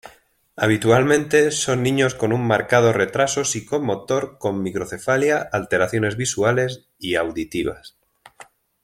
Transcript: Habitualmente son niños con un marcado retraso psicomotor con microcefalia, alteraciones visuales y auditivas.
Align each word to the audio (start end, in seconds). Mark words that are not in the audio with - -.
Habitualmente 0.55 1.51
son 1.51 1.83
niños 1.83 2.15
con 2.15 2.33
un 2.33 2.43
marcado 2.47 2.91
retraso 2.91 3.43
psicomotor 3.45 4.39
con 4.39 4.63
microcefalia, 4.63 5.47
alteraciones 5.53 6.17
visuales 6.17 6.89
y 6.97 7.13
auditivas. 7.17 7.97